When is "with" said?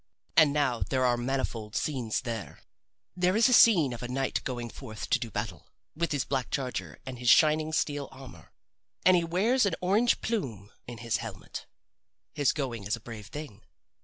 5.95-6.11